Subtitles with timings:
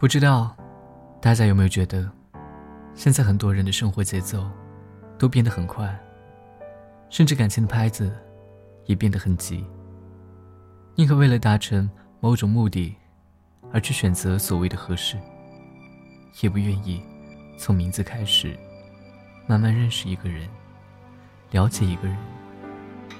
[0.00, 0.56] 不知道
[1.20, 2.10] 大家有没有觉得，
[2.94, 4.50] 现在很多人的生活节奏
[5.18, 5.94] 都变得很快，
[7.10, 8.10] 甚至感情的拍子
[8.86, 9.62] 也变得很急。
[10.94, 11.86] 宁可为了达成
[12.18, 12.96] 某种目的
[13.70, 15.18] 而去选择所谓的合适，
[16.40, 17.02] 也不愿意
[17.58, 18.56] 从名字开始，
[19.46, 20.48] 慢慢认识一个人，
[21.50, 22.16] 了解一个人，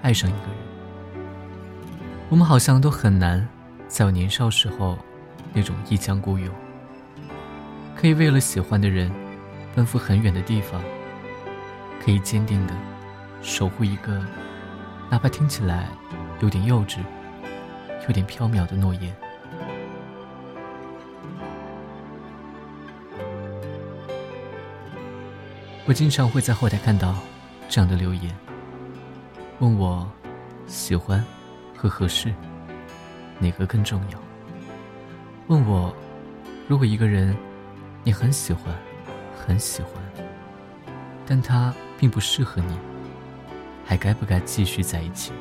[0.00, 0.56] 爱上一个人。
[2.30, 3.46] 我们好像都很难
[3.88, 4.96] 在我年少时候
[5.52, 6.52] 那种一腔孤勇，
[7.96, 9.10] 可以为了喜欢的人
[9.74, 10.82] 奔赴很远的地方，
[12.04, 12.74] 可以坚定的
[13.40, 14.24] 守护一个
[15.10, 15.88] 哪怕听起来
[16.40, 16.98] 有点幼稚。
[18.08, 19.14] 有点飘渺的诺言。
[25.86, 27.14] 我经常会在后台看到
[27.68, 28.34] 这样的留言，
[29.60, 30.10] 问我
[30.66, 31.24] 喜欢
[31.76, 32.34] 和合适
[33.38, 34.18] 哪个更重要？
[35.48, 35.94] 问我
[36.68, 37.36] 如果一个人
[38.04, 38.74] 你很喜欢，
[39.36, 39.92] 很喜欢，
[41.26, 42.76] 但他并不适合你，
[43.84, 45.32] 还该不该继续在一起？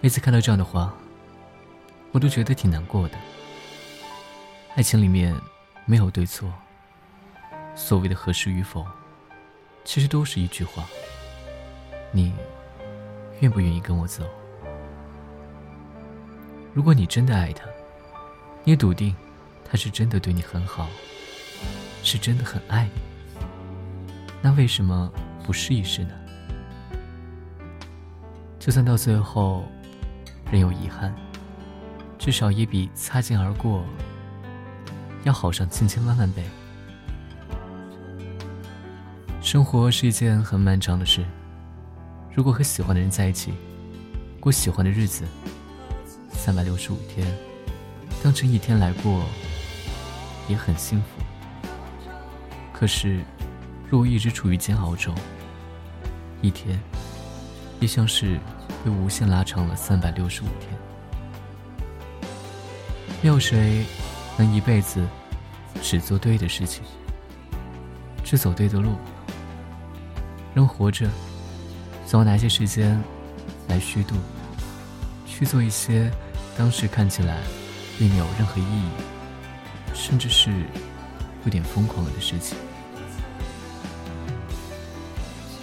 [0.00, 0.94] 每次看到这样的话，
[2.12, 3.16] 我都觉得挺难过的。
[4.76, 5.34] 爱情里面
[5.84, 6.52] 没有对错，
[7.74, 8.86] 所谓的合适与否，
[9.84, 10.84] 其实都是一句话：
[12.12, 12.32] 你
[13.40, 14.24] 愿不愿意跟我走？
[16.72, 17.64] 如果你真的爱他，
[18.64, 19.14] 你笃定
[19.64, 20.88] 他是真的对你很好，
[22.02, 23.40] 是真的很爱你，
[24.42, 25.12] 那为什么
[25.44, 26.14] 不试一试呢？
[28.58, 29.64] 就算到最后。
[30.52, 31.14] 仍有遗憾，
[32.18, 33.84] 至少也比擦肩而过
[35.22, 36.42] 要好上千千万万倍。
[39.40, 41.24] 生活是一件很漫长的事，
[42.34, 43.54] 如果和喜欢的人在一起，
[44.40, 45.24] 过喜欢的日子，
[46.32, 47.32] 三百六十五天，
[48.22, 49.24] 当成一天来过，
[50.48, 51.06] 也很幸福。
[52.72, 53.20] 可是，
[53.88, 55.14] 若一直处于煎熬中，
[56.40, 56.80] 一天，
[57.80, 58.38] 也像是。
[58.82, 60.70] 被无限拉长了三百六十五天，
[63.20, 63.84] 没有谁
[64.38, 65.06] 能一辈子
[65.82, 66.82] 只做对的事情，
[68.24, 68.92] 只走对的路。
[70.54, 71.10] 人活着，
[72.06, 72.98] 总要拿些时间
[73.68, 74.14] 来虚度，
[75.26, 76.10] 去做一些
[76.56, 77.36] 当时看起来
[78.00, 78.88] 并没有任何意义，
[79.92, 80.50] 甚至是
[81.44, 82.56] 有点疯狂了的事情。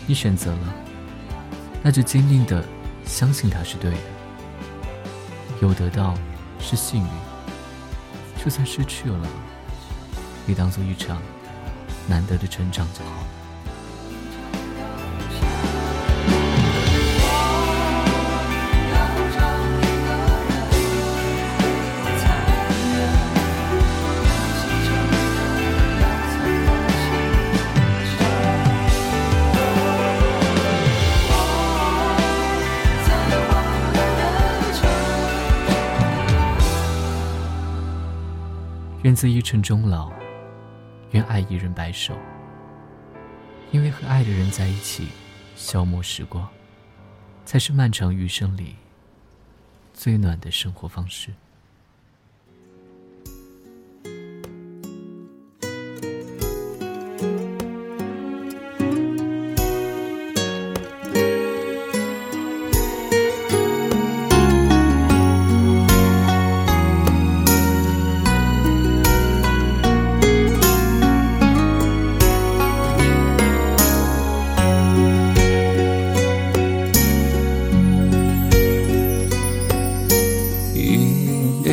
[0.05, 0.75] 你选择了，
[1.81, 2.63] 那就坚定的。
[3.07, 3.97] 相信他是对的，
[5.61, 6.13] 有得到
[6.59, 7.09] 是幸运，
[8.43, 9.27] 就算失去了，
[10.45, 11.21] 也当做一场
[12.05, 13.27] 难得的成长就好了。
[39.07, 40.11] 愿自一尘终老，
[41.11, 42.13] 愿爱一人白首。
[43.71, 45.07] 因为和爱的人在一起，
[45.55, 46.45] 消磨时光，
[47.45, 48.75] 才是漫长余生里
[49.93, 51.31] 最暖的生活方式。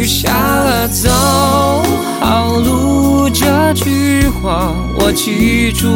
[0.00, 1.10] 雨下了，走
[2.20, 5.88] 好路，这句话我记住。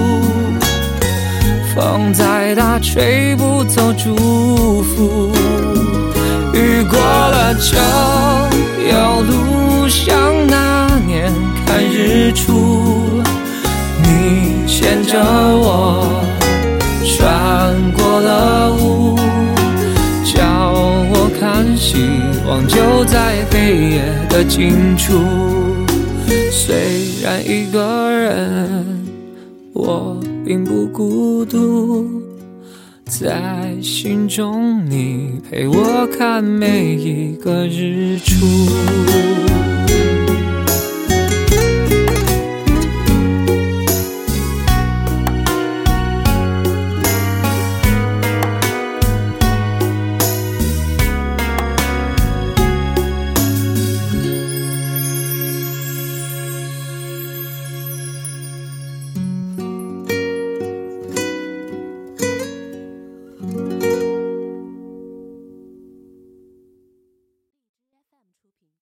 [1.75, 5.33] 风再大，吹不走祝福。
[6.53, 7.79] 雨过了，就
[8.87, 10.15] 有路像
[10.49, 11.33] 那年
[11.65, 13.23] 看日出。
[14.03, 16.23] 你牵着我，
[17.07, 17.75] 穿
[22.45, 25.15] 光就在黑夜的尽处。
[26.51, 26.77] 虽
[27.23, 29.07] 然一个人，
[29.73, 32.07] 我并不孤独，
[33.07, 38.47] 在心中你陪我看每一个日出。